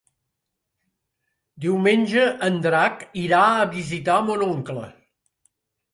[1.67, 4.91] Diumenge en Drac irà a visitar mon oncle.